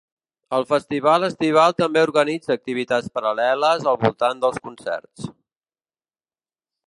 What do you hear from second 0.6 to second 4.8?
festival estival també organitza activitats paral•leles al voltant dels